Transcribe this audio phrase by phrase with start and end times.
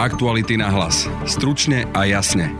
[0.00, 1.04] Aktuality na hlas.
[1.28, 2.56] Stručne a jasne.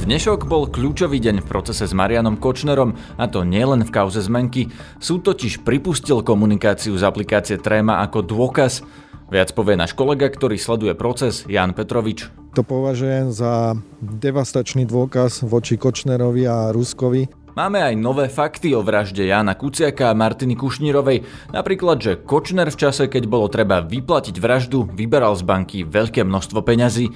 [0.00, 4.72] Dnešok bol kľúčový deň v procese s Marianom Kočnerom, a to nielen v kauze zmenky.
[4.96, 8.80] Súd totiž pripustil komunikáciu z aplikácie Tréma ako dôkaz.
[9.28, 12.32] Viac povie náš kolega, ktorý sleduje proces, Jan Petrovič.
[12.56, 17.28] To považujem za devastačný dôkaz voči Kočnerovi a Ruskovi.
[17.50, 21.26] Máme aj nové fakty o vražde Jana Kuciaka a Martiny Kušnírovej.
[21.50, 26.62] Napríklad, že Kočner v čase, keď bolo treba vyplatiť vraždu, vyberal z banky veľké množstvo
[26.62, 27.10] peňazí.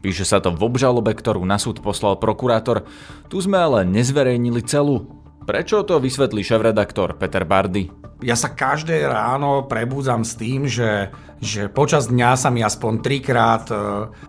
[0.00, 2.86] Píše sa to v obžalobe, ktorú na súd poslal prokurátor.
[3.26, 5.19] Tu sme ale nezverejnili celú.
[5.50, 7.90] Prečo to vysvetlí šéf-redaktor Peter Bardy?
[8.22, 11.10] Ja sa každé ráno prebúdzam s tým, že,
[11.42, 13.74] že počas dňa sa mi aspoň trikrát e,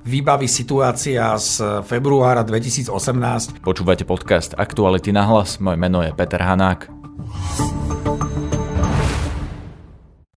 [0.02, 3.62] vybaví situácia z februára 2018.
[3.62, 5.62] Počúvate podcast Aktuality na hlas.
[5.62, 6.90] Moje meno je Peter Hanák.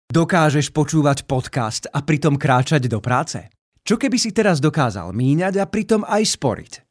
[0.10, 3.54] Dokážeš počúvať podcast a pritom kráčať do práce?
[3.86, 6.91] Čo keby si teraz dokázal míňať a pritom aj sporiť?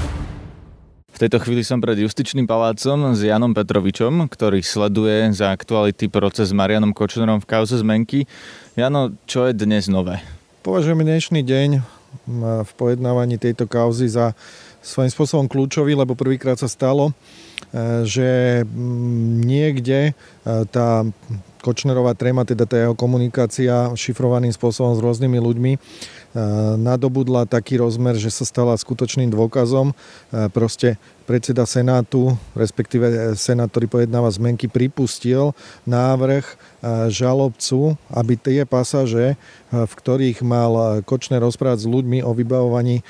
[1.21, 6.57] Tejto chvíli som pred Justičným palácom s Janom Petrovičom, ktorý sleduje za aktuality proces s
[6.57, 8.25] Marianom Kočnerom v kauze zmenky.
[8.73, 10.17] Jano, čo je dnes nové?
[10.65, 11.69] Považujeme dnešný deň
[12.65, 14.33] v pojednávaní tejto kauzy za
[14.81, 18.29] svojím spôsobom kľúčový, lebo prvýkrát sa stalo, e, že
[19.45, 20.13] niekde e,
[20.73, 21.05] tá
[21.61, 25.71] Kočnerová tréma, teda tá jeho komunikácia šifrovaným spôsobom s rôznymi ľuďmi,
[26.79, 29.91] nadobudla taký rozmer, že sa stala skutočným dôkazom.
[30.55, 30.95] Proste
[31.27, 35.51] predseda Senátu, respektíve Senát, ktorý pojednáva zmenky, pripustil
[35.83, 36.43] návrh
[37.11, 39.35] žalobcu, aby tie pasáže,
[39.71, 43.03] v ktorých mal Kočner rozprávať s ľuďmi o vybavovaní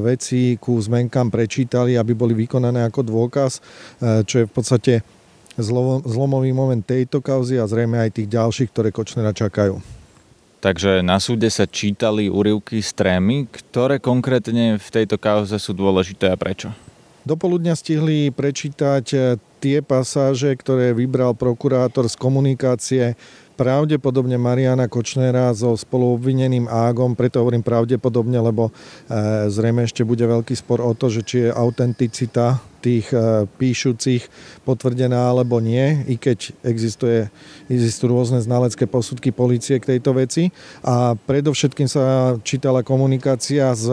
[0.00, 3.60] vecí ku zmenkám prečítali, aby boli vykonané ako dôkaz,
[4.24, 4.94] čo je v podstate
[5.58, 9.78] zlomový moment tejto kauzy a zrejme aj tých ďalších, ktoré Kočnera čakajú.
[10.64, 16.32] Takže na súde sa čítali úrivky z trémy, ktoré konkrétne v tejto kauze sú dôležité
[16.32, 16.72] a prečo?
[17.28, 19.20] Dopoludňa stihli prečítať eh,
[19.60, 23.04] tie pasáže, ktoré vybral prokurátor z komunikácie
[23.54, 28.72] pravdepodobne Mariana Kočnera so spoluobvineným Ágom, preto hovorím pravdepodobne, lebo e,
[29.48, 34.28] zrejme ešte bude veľký spor o to, že či je autenticita tých e, píšucich
[34.68, 37.32] potvrdená alebo nie, i keď existuje,
[37.72, 40.52] existujú rôzne znalecké posudky policie k tejto veci.
[40.84, 43.88] A predovšetkým sa čítala komunikácia s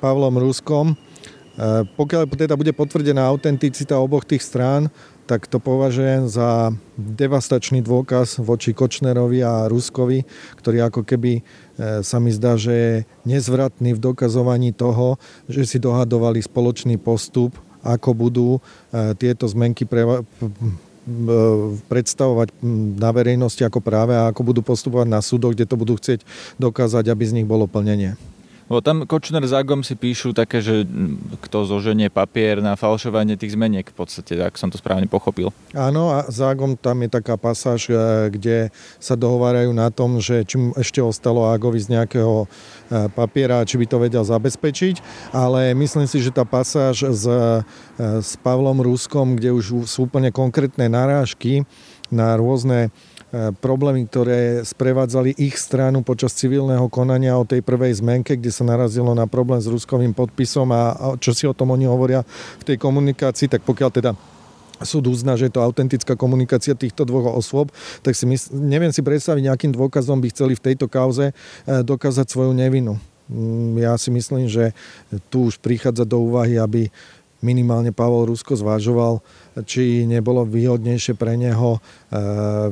[0.00, 4.88] Pavlom Ruskom, e, pokiaľ teda bude potvrdená autenticita oboch tých strán,
[5.24, 10.28] tak to považujem za devastačný dôkaz voči Kočnerovi a Ruskovi,
[10.60, 11.42] ktorý ako keby e,
[12.04, 12.92] sa mi zdá, že je
[13.24, 15.16] nezvratný v dokazovaní toho,
[15.48, 18.60] že si dohadovali spoločný postup, ako budú e,
[19.20, 20.24] tieto zmenky pre,
[21.92, 22.48] predstavovať
[22.96, 26.24] na verejnosti ako práve a ako budú postupovať na súdoch, kde to budú chcieť
[26.56, 28.16] dokázať, aby z nich bolo plnenie.
[28.64, 29.52] Bo tam Kočner s
[29.84, 30.88] si píšu také, že
[31.44, 35.52] kto zoženie papier na falšovanie tých zmeniek v podstate, ak som to správne pochopil.
[35.76, 36.40] Áno, a s
[36.80, 37.94] tam je taká pasáž, e,
[38.32, 38.56] kde
[38.96, 42.46] sa dohovárajú na tom, že či ešte ostalo Agovi z nejakého e,
[43.12, 47.60] papiera, či by to vedel zabezpečiť, ale myslím si, že tá pasáž s, e,
[48.00, 51.68] s Pavlom Ruskom, kde už sú úplne konkrétne narážky
[52.08, 52.88] na rôzne
[53.58, 59.10] problémy, ktoré sprevádzali ich stranu počas civilného konania o tej prvej zmenke, kde sa narazilo
[59.12, 62.22] na problém s ruskovým podpisom a čo si o tom oni hovoria
[62.62, 64.12] v tej komunikácii, tak pokiaľ teda
[64.82, 67.70] súd uzná, že je to autentická komunikácia týchto dvoch osôb,
[68.02, 71.34] tak si mysl, neviem si predstaviť, nejakým dôkazom by chceli v tejto kauze e,
[71.86, 72.98] dokázať svoju nevinu.
[73.30, 74.74] Mm, ja si myslím, že
[75.30, 76.90] tu už prichádza do úvahy, aby
[77.44, 79.20] minimálne Pavol Rusko zvážoval,
[79.62, 81.80] či nebolo výhodnejšie pre neho e,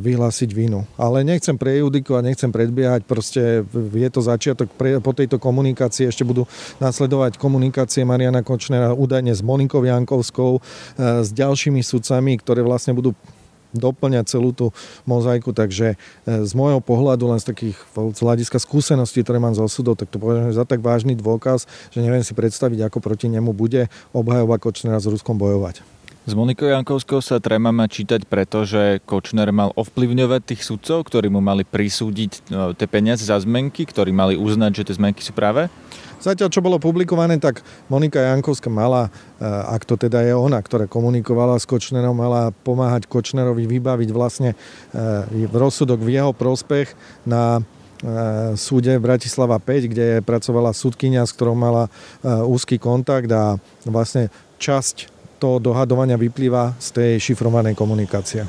[0.03, 0.83] vyhlásiť vinu.
[0.99, 4.67] Ale nechcem prejudikovať, nechcem predbiehať, proste je to začiatok,
[4.99, 6.51] po tejto komunikácii ešte budú
[6.83, 10.61] nasledovať komunikácie Mariana Kočnera údajne s Monikou Jankovskou, e,
[11.23, 13.15] s ďalšími sudcami, ktoré vlastne budú
[13.73, 14.71] doplňať celú tú
[15.09, 19.65] mozaiku, takže e, z môjho pohľadu, len z takých z hľadiska skúseností, ktoré mám zo
[19.67, 23.55] súdov, tak to považujem za tak vážny dôkaz, že neviem si predstaviť, ako proti nemu
[23.57, 26.02] bude obhajova Kočnera s Ruskom bojovať.
[26.23, 31.27] S Monikou Jankovskou sa Trema má čítať preto, že Kočner mal ovplyvňovať tých sudcov, ktorí
[31.27, 35.35] mu mali prisúdiť no, tie peniaze za zmenky, ktorí mali uznať, že tie zmenky sú
[35.35, 35.67] práve?
[36.23, 39.11] Zatiaľ, čo bolo publikované, tak Monika Jankovská mala,
[39.43, 44.55] e, ak to teda je ona, ktorá komunikovala s Kočnerom, mala pomáhať Kočnerovi vybaviť vlastne
[44.55, 46.95] e, rozsudok v jeho prospech
[47.27, 47.63] na e,
[48.55, 51.91] súde Bratislava 5, kde pracovala súdkynia, s ktorou mala
[52.23, 54.31] úzky kontakt a vlastne
[54.63, 55.12] časť
[55.43, 58.47] toho dohadovania vyplýva z tej šifrovanej komunikácie.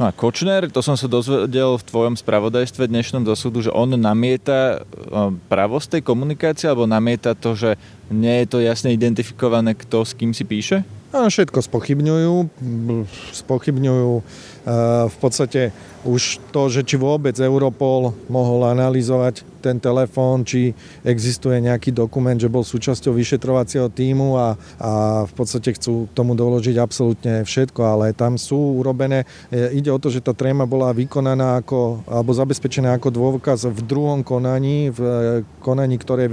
[0.00, 3.92] No a Kočner, to som sa dozvedel v tvojom spravodajstve dnešnom do súdu, že on
[4.00, 4.80] namieta
[5.52, 7.76] pravosť tej komunikácie alebo namieta to, že
[8.08, 10.88] nie je to jasne identifikované, kto s kým si píše?
[11.12, 12.48] A všetko spochybňujú.
[13.44, 14.12] Spochybňujú
[15.08, 15.72] v podstate
[16.04, 20.72] už to, že či vôbec Europol mohol analyzovať ten telefón, či
[21.04, 24.92] existuje nejaký dokument, že bol súčasťou vyšetrovacieho týmu a, a
[25.28, 30.08] v podstate chcú tomu doložiť absolútne všetko, ale tam sú urobené, e, ide o to,
[30.08, 35.10] že tá tréma bola vykonaná ako, alebo zabezpečená ako dôkaz v druhom konaní, v e,
[35.60, 36.24] konaní, ktoré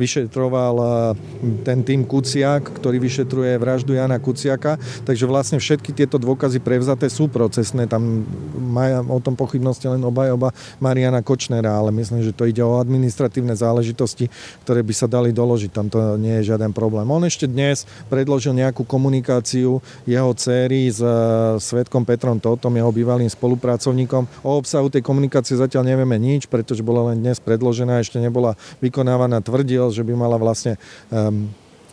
[0.00, 1.12] vyšetroval
[1.60, 7.28] ten tým Kuciak, ktorý vyšetruje vraždu Jana Kuciaka, takže vlastne všetky tieto dôkazy prevzaté sú
[7.62, 8.26] procesné, tam
[8.58, 10.50] majú o tom pochybnosti len obajoba
[10.82, 14.26] Mariana Kočnera, ale myslím, že to ide o administratívne záležitosti,
[14.66, 15.70] ktoré by sa dali doložiť.
[15.70, 17.06] Tam to nie je žiaden problém.
[17.06, 21.14] On ešte dnes predložil nejakú komunikáciu jeho céry s e,
[21.62, 24.42] svetkom Petrom Totom, jeho bývalým spolupracovníkom.
[24.42, 29.38] O obsahu tej komunikácie zatiaľ nevieme nič, pretože bola len dnes predložená, ešte nebola vykonávaná.
[29.38, 30.74] Tvrdil, že by mala vlastne
[31.14, 31.46] um,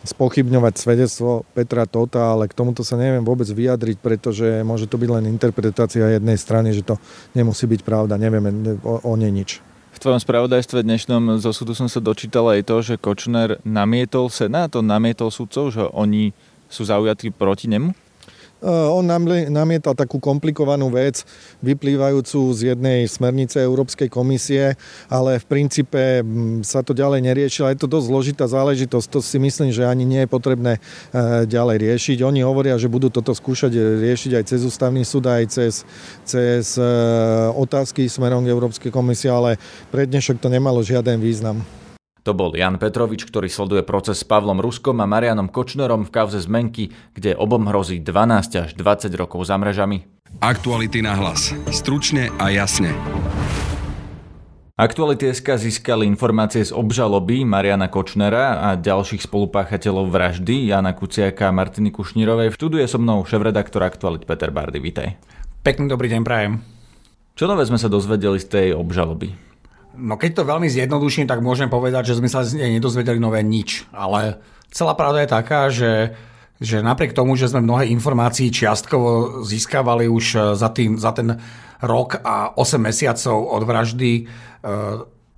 [0.04, 5.10] spochybňovať svedectvo Petra Tota, ale k tomuto sa neviem vôbec vyjadriť, pretože môže to byť
[5.12, 6.96] len interpretácia jednej strany, že to
[7.36, 9.60] nemusí byť pravda, nevieme o, o nej nič.
[9.90, 14.72] V tvojom spravodajstve dnešnom zo súdu som sa dočítal aj to, že Kočner namietol Senát,
[14.72, 16.32] on namietol sudcov, že oni
[16.70, 17.92] sú zaujatí proti nemu?
[18.60, 19.08] Eh, on
[19.48, 21.24] namietal takú komplikovanú vec,
[21.64, 24.76] vyplývajúcu z jednej smernice Európskej komisie,
[25.08, 27.72] ale v princípe mm, sa to ďalej neriešilo.
[27.72, 31.88] Je to dosť zložitá záležitosť, to si myslím, že ani nie je potrebné eh, ďalej
[31.88, 32.20] riešiť.
[32.20, 35.88] Oni hovoria, že budú toto skúšať riešiť aj cez ústavný súd, aj cez,
[36.28, 36.84] cez eh,
[37.56, 39.56] otázky smerom k Európskej komisie, ale
[39.88, 41.79] pre dnešok to nemalo žiaden význam.
[42.30, 46.38] To bol Jan Petrovič, ktorý sleduje proces s Pavlom Ruskom a Marianom Kočnerom v kauze
[46.38, 50.06] zmenky, kde obom hrozí 12 až 20 rokov za mrežami.
[50.38, 51.50] Aktuality na hlas.
[51.74, 52.94] Stručne a jasne.
[54.78, 61.90] Aktuality.sk získali informácie z obžaloby Mariana Kočnera a ďalších spolupáchateľov vraždy Jana Kuciaka a Martiny
[61.90, 62.54] Kušnírovej.
[62.54, 64.78] V štúdiu so mnou šéf-redaktor Aktualit Peter Bardy.
[64.78, 65.18] Vítaj.
[65.66, 66.62] Pekný dobrý deň, prajem.
[67.34, 69.49] Čo nové sme sa dozvedeli z tej obžaloby?
[69.98, 73.42] No keď to veľmi zjednoduším, tak môžem povedať, že sme sa z nej nedozvedeli nové
[73.42, 73.90] nič.
[73.90, 74.38] Ale
[74.70, 76.14] celá pravda je taká, že,
[76.62, 81.34] že napriek tomu, že sme mnohé informácií čiastkovo získavali už e, za, tým, za ten
[81.82, 84.22] rok a 8 mesiacov od vraždy e,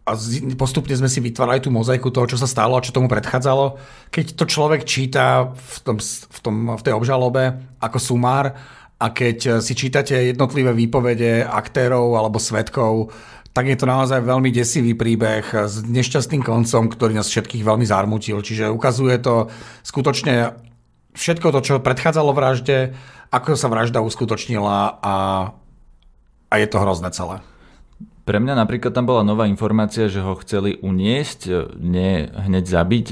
[0.02, 0.18] a
[0.58, 3.78] postupne sme si vytvárali tú mozaiku toho, čo sa stalo a čo tomu predchádzalo.
[4.10, 8.50] Keď to človek číta v, tom, v, tom, v tej obžalobe ako sumár
[8.98, 13.14] a keď si čítate jednotlivé výpovede aktérov alebo svetkov,
[13.52, 18.40] tak je to naozaj veľmi desivý príbeh s nešťastným koncom, ktorý nás všetkých veľmi zarmutil.
[18.40, 19.52] Čiže ukazuje to
[19.84, 20.56] skutočne
[21.12, 22.96] všetko to, čo predchádzalo vražde,
[23.28, 25.16] ako sa vražda uskutočnila a,
[26.48, 27.44] a je to hrozné celé.
[28.22, 33.06] Pre mňa napríklad tam bola nová informácia, že ho chceli uniesť, nie hneď zabiť.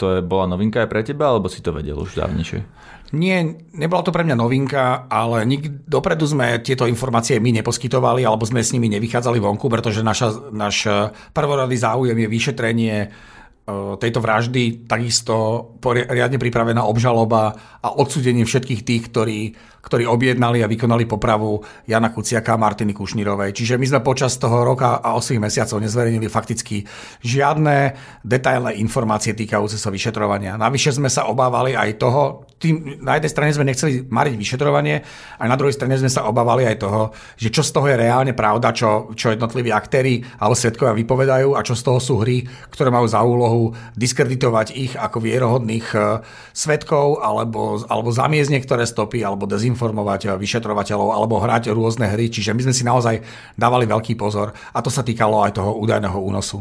[0.00, 2.64] To je, bola novinka aj pre teba, alebo si to vedel už dávnejšie?
[3.10, 3.42] Nie,
[3.74, 8.62] nebola to pre mňa novinka, ale nik, dopredu sme tieto informácie my neposkytovali alebo sme
[8.62, 10.86] s nimi nevychádzali vonku, pretože naša, náš
[11.34, 13.08] prvoradý záujem je vyšetrenie e,
[14.00, 15.34] tejto vraždy, takisto
[15.84, 19.40] riadne pripravená obžaloba a odsudenie všetkých tých, ktorí
[19.80, 21.56] ktorí objednali a vykonali popravu
[21.88, 23.56] Jana Kuciaka a Martiny Kušnírovej.
[23.56, 26.84] Čiže my sme počas toho roka a 8 mesiacov nezverejnili fakticky
[27.24, 30.60] žiadne detailné informácie týkajúce sa vyšetrovania.
[30.60, 35.00] Navyše sme sa obávali aj toho, tým, na jednej strane sme nechceli mariť vyšetrovanie,
[35.40, 37.00] a na druhej strane sme sa obávali aj toho,
[37.40, 41.64] že čo z toho je reálne pravda, čo, čo jednotliví aktéry alebo svetkovia vypovedajú a
[41.64, 46.20] čo z toho sú hry, ktoré majú za úlohu diskreditovať ich ako vierohodných eh,
[46.52, 52.68] svetkov alebo, alebo zamiezť niektoré stopy alebo dezinformovať vyšetrovateľov alebo hrať rôzne hry, čiže my
[52.68, 53.24] sme si naozaj
[53.56, 56.60] dávali veľký pozor a to sa týkalo aj toho údajného únosu.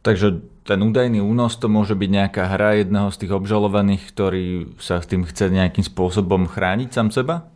[0.00, 4.44] Takže ten údajný únos to môže byť nejaká hra jedného z tých obžalovaných, ktorý
[4.76, 7.48] sa s tým chce nejakým spôsobom chrániť sám seba?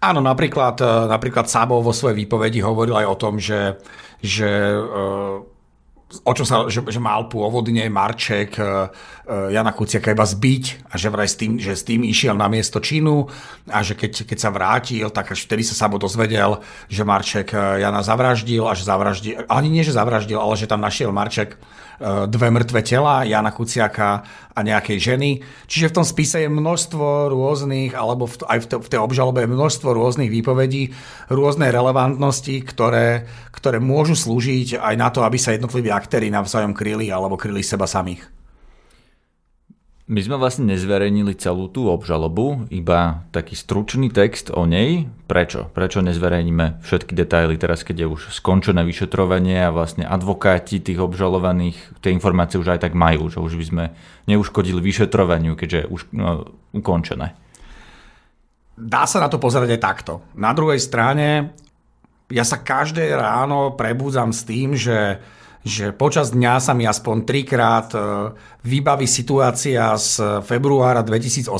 [0.00, 3.80] Áno, napríklad, napríklad Sábov vo svojej výpovedi hovoril aj o tom, že,
[4.20, 4.76] že
[6.10, 8.90] o čo sa, že, že mal pôvodne Marček uh,
[9.26, 12.82] Jana Kuciaka iba zbiť a že vraj s tým, že s tým išiel na miesto
[12.82, 13.30] činu
[13.70, 16.58] a že keď, keď sa vrátil, tak až vtedy sa Sabo dozvedel,
[16.90, 21.14] že Marček Jana zavraždil a že zavraždil, ani nie, že zavraždil, ale že tam našiel
[21.14, 21.54] Marček
[22.26, 24.24] dve mŕtve tela, Jana Kuciaka
[24.56, 25.30] a nejakej ženy.
[25.68, 29.44] Čiže v tom spise je množstvo rôznych, alebo v, aj v, te, v tej obžalobe
[29.44, 30.96] je množstvo rôznych výpovedí,
[31.28, 37.12] rôznej relevantnosti, ktoré, ktoré môžu slúžiť aj na to, aby sa jednotliví aktéry navzájom kryli
[37.12, 38.40] alebo kryli seba samých.
[40.10, 45.06] My sme vlastne nezverejnili celú tú obžalobu, iba taký stručný text o nej.
[45.30, 45.70] Prečo?
[45.70, 52.02] Prečo nezverejníme všetky detaily teraz, keď je už skončené vyšetrovanie a vlastne advokáti tých obžalovaných
[52.02, 53.84] tie informácie už aj tak majú, že už by sme
[54.26, 57.38] neuškodili vyšetrovaniu, keďže je už no, ukončené.
[58.74, 60.26] Dá sa na to pozerať aj takto.
[60.34, 61.54] Na druhej strane,
[62.34, 65.22] ja sa každé ráno prebúdzam s tým, že
[65.60, 67.98] že počas dňa sa mi aspoň trikrát e,
[68.64, 71.52] vybaví situácia z februára 2018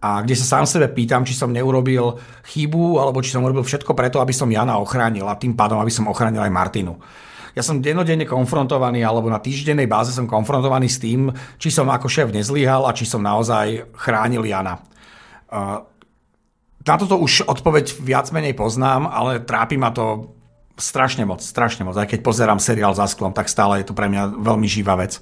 [0.00, 2.16] a kde sa sám sebe pýtam, či som neurobil
[2.52, 5.92] chybu alebo či som urobil všetko preto, aby som Jana ochránil a tým pádom, aby
[5.92, 6.96] som ochránil aj Martinu.
[7.56, 12.04] Ja som denodenne konfrontovaný, alebo na týždennej báze som konfrontovaný s tým, či som ako
[12.04, 14.76] šéf nezlyhal a či som naozaj chránil Jana.
[14.76, 14.80] E,
[16.86, 20.35] na toto už odpoveď viac menej poznám, ale trápi ma to
[20.76, 21.96] strašne moc, strašne moc.
[21.96, 25.18] Aj keď pozerám seriál za sklom, tak stále je to pre mňa veľmi živá vec.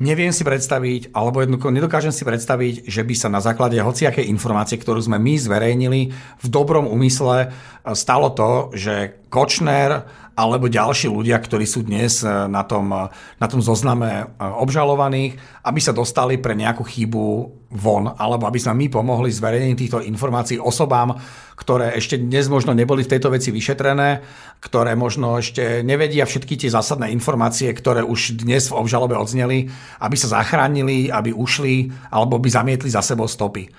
[0.00, 4.80] Neviem si predstaviť, alebo jednoducho nedokážem si predstaviť, že by sa na základe hociakej informácie,
[4.80, 6.00] ktorú sme my zverejnili,
[6.40, 7.52] v dobrom úmysle
[7.92, 13.46] stalo to, že Kočner alebo ďalší ľudia, ktorí sú dnes eh, na tom, eh, na
[13.46, 17.24] tom zozname eh, obžalovaných, aby sa dostali pre nejakú chybu
[17.70, 21.14] von, alebo aby sme my pomohli zverejnení týchto informácií osobám,
[21.54, 24.24] ktoré ešte dnes možno neboli v tejto veci vyšetrené,
[24.58, 29.70] ktoré možno ešte nevedia všetky tie zásadné informácie, ktoré už dnes v obžalobe odzneli,
[30.02, 33.70] aby sa zachránili, aby ušli, alebo by zamietli za sebou stopy.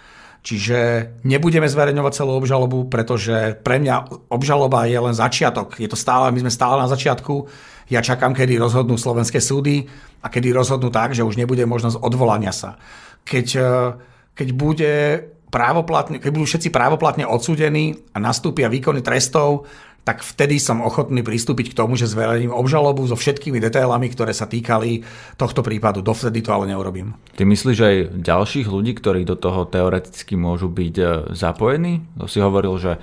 [0.41, 0.77] Čiže
[1.21, 5.77] nebudeme zverejňovať celú obžalobu, pretože pre mňa obžaloba je len začiatok.
[5.77, 7.45] Je to stále, my sme stále na začiatku.
[7.93, 9.85] Ja čakám, kedy rozhodnú slovenské súdy
[10.25, 12.81] a kedy rozhodnú tak, že už nebude možnosť odvolania sa.
[13.21, 13.73] Keď, e,
[14.33, 14.93] keď bude
[15.53, 19.69] právoplatne, keď budú všetci právoplatne odsúdení a nastúpia výkony trestov,
[20.01, 24.49] tak vtedy som ochotný pristúpiť k tomu, že zverejním obžalobu so všetkými detailami, ktoré sa
[24.49, 25.05] týkali
[25.37, 26.01] tohto prípadu.
[26.01, 27.13] Dovtedy to ale neurobím.
[27.37, 31.05] Ty myslíš aj ďalších ľudí, ktorí do toho teoreticky môžu byť e,
[31.37, 32.01] zapojení?
[32.17, 32.97] To si hovoril, že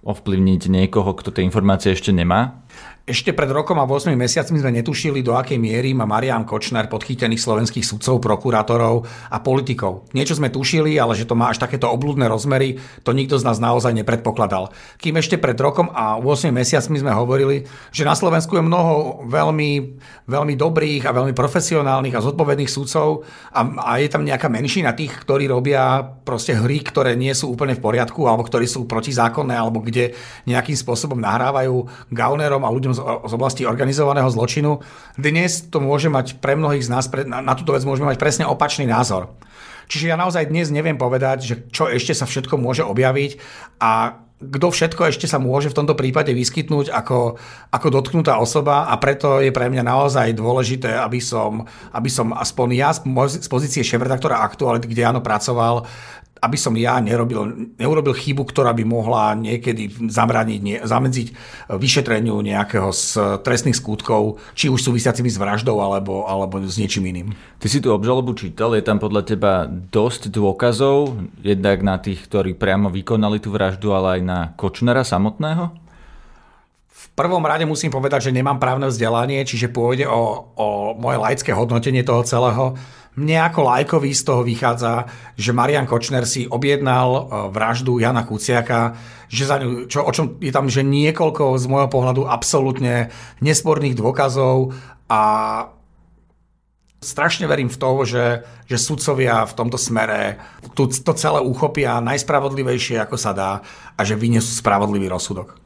[0.00, 2.64] ovplyvniť niekoho, kto tie informácie ešte nemá?
[3.08, 7.40] Ešte pred rokom a 8 mesiacmi sme netušili, do akej miery má Marian Kočner podchytených
[7.40, 10.12] slovenských sudcov, prokurátorov a politikov.
[10.12, 13.56] Niečo sme tušili, ale že to má až takéto oblúdne rozmery, to nikto z nás
[13.56, 14.76] naozaj nepredpokladal.
[15.00, 19.96] Kým ešte pred rokom a 8 mesiacmi sme hovorili, že na Slovensku je mnoho veľmi,
[20.28, 23.24] veľmi dobrých a veľmi profesionálnych a zodpovedných sudcov
[23.56, 27.72] a, a je tam nejaká menšina tých, ktorí robia proste hry, ktoré nie sú úplne
[27.72, 30.12] v poriadku alebo ktorí sú protizákonné alebo kde
[30.44, 34.80] nejakým spôsobom nahrávajú gaunerom a ľuďom z oblasti organizovaného zločinu.
[35.14, 38.44] Dnes to môže mať pre mnohých z nás, na, na túto vec môžeme mať presne
[38.46, 39.34] opačný názor.
[39.90, 43.42] Čiže ja naozaj dnes neviem povedať, že čo ešte sa všetko môže objaviť
[43.82, 47.36] a kto všetko ešte sa môže v tomto prípade vyskytnúť ako,
[47.68, 52.68] ako dotknutá osoba a preto je pre mňa naozaj dôležité, aby som, aby som aspoň
[52.72, 55.84] ja z pozície šéf-redaktora Aktuality, kde áno pracoval,
[56.40, 61.28] aby som ja nerobil, neurobil chybu, ktorá by mohla niekedy zamraniť, nie, zamedziť
[61.68, 67.36] vyšetreniu nejakého z trestných skutkov, či už súvisiacimi s vraždou alebo, alebo s niečím iným.
[67.60, 72.56] Ty si tú obžalobu čítal, je tam podľa teba dosť dôkazov, jednak na tých, ktorí
[72.56, 75.76] priamo vykonali tú vraždu, ale aj na Kočnera samotného?
[76.88, 80.66] V prvom rade musím povedať, že nemám právne vzdelanie, čiže pôjde o, o
[80.96, 82.76] moje laické hodnotenie toho celého.
[83.18, 88.94] Mne ako lajkovi z toho vychádza, že Marian Kočner si objednal e, vraždu Jana Kuciaka,
[89.26, 93.10] že za ňu, čo, o čom je tam že niekoľko z môjho pohľadu absolútne
[93.42, 94.78] nesporných dôkazov
[95.10, 95.22] a
[97.02, 98.26] strašne verím v to, že,
[98.70, 100.38] že sudcovia v tomto smere
[100.78, 103.58] to, to celé uchopia najspravodlivejšie, ako sa dá
[103.98, 105.58] a že vyniesú spravodlivý rozsudok.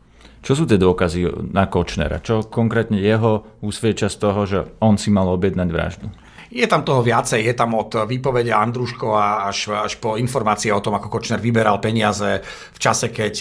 [0.44, 2.20] Čo sú tie dôkazy na Kočnera?
[2.20, 6.08] Čo konkrétne jeho usvieča z toho, že on si mal objednať vraždu?
[6.54, 10.94] Je tam toho viacej, je tam od výpovede Andruškova až, až po informácie o tom,
[10.94, 13.34] ako Kočner vyberal peniaze v čase, keď,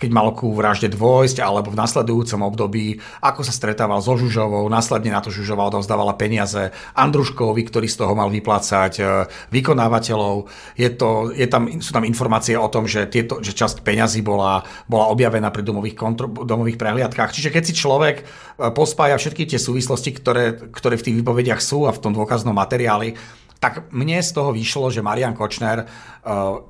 [0.00, 5.12] keď mal ku vražde dvojsť, alebo v nasledujúcom období, ako sa stretával so Žužovou, následne
[5.12, 9.04] na to Žužova odovzdávala peniaze Andruškovi, ktorý z toho mal vyplácať
[9.52, 10.48] vykonávateľov.
[10.80, 14.64] Je, to, je tam, sú tam informácie o tom, že, tieto, že časť peňazí bola,
[14.88, 17.36] bola objavená pri domových, kontro, domových prehliadkách.
[17.36, 18.24] Čiže keď si človek
[18.56, 23.14] pospája všetky tie súvislosti, ktoré, ktoré v tých výpovediach sú a v tom dôkaznom materiáli,
[23.56, 25.88] tak mne z toho vyšlo, že Marian Kočner uh,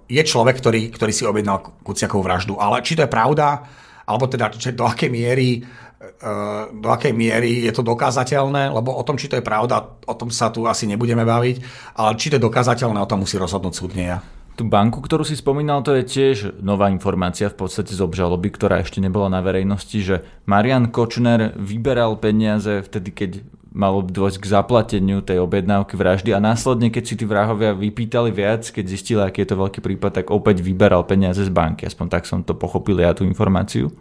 [0.06, 2.54] je človek, ktorý, ktorý si objednal Kuciakovú vraždu.
[2.56, 3.66] Ale či to je pravda,
[4.06, 9.18] alebo teda do akej miery uh, do akej miery je to dokázateľné, lebo o tom,
[9.18, 11.56] či to je pravda, o tom sa tu asi nebudeme baviť,
[11.98, 14.18] ale či to je dokázateľné, o tom musí rozhodnúť súdne ja.
[14.56, 18.80] Tú banku, ktorú si spomínal, to je tiež nová informácia v podstate z obžaloby, ktorá
[18.80, 23.30] ešte nebola na verejnosti, že Marian Kočner vyberal peniaze vtedy, keď
[23.76, 28.64] malo dôjsť k zaplateniu tej objednávky vraždy a následne, keď si tí vrahovia vypýtali viac,
[28.64, 31.84] keď zistili, aký je to veľký prípad, tak opäť vyberal peniaze z banky.
[31.84, 33.92] Aspoň tak som to pochopil ja tú informáciu.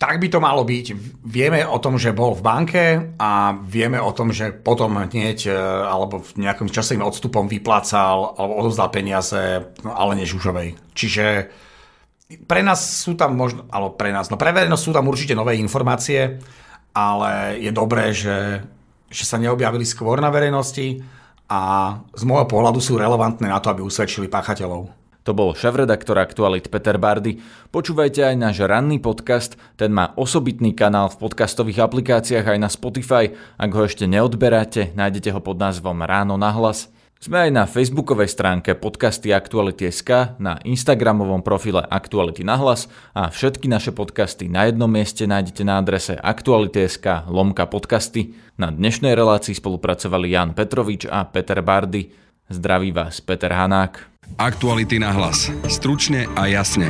[0.00, 0.86] Tak by to malo byť.
[1.28, 2.84] Vieme o tom, že bol v banke
[3.20, 5.52] a vieme o tom, že potom hneď e,
[5.84, 10.96] alebo v nejakom časovým odstupom vyplácal alebo odovzdal peniaze no, ale nie Žužovej.
[10.96, 11.52] Čiže
[12.48, 15.60] pre nás sú tam možno, alebo pre nás, no pre verejnosť sú tam určite nové
[15.60, 16.40] informácie,
[16.94, 18.64] ale je dobré, že,
[19.10, 21.02] že sa neobjavili skôr na verejnosti
[21.50, 21.60] a
[22.14, 25.00] z môjho pohľadu sú relevantné na to, aby usvedčili páchateľov.
[25.28, 27.38] To bol šéf-redaktor Aktualit Peter Bardy.
[27.68, 33.36] Počúvajte aj náš ranný podcast, ten má osobitný kanál v podcastových aplikáciách aj na Spotify.
[33.60, 36.88] Ak ho ešte neodberáte, nájdete ho pod názvom Ráno na hlas.
[37.20, 43.68] Sme aj na facebookovej stránke podcasty Aktuality.sk, na instagramovom profile Aktuality na hlas a všetky
[43.68, 48.32] naše podcasty na jednom mieste nájdete na adrese Aktuality.sk lomka podcasty.
[48.56, 52.08] Na dnešnej relácii spolupracovali Jan Petrovič a Peter Bardy.
[52.48, 54.00] Zdraví vás Peter Hanák.
[54.40, 55.52] Aktuality na hlas.
[55.68, 56.88] Stručne a jasne.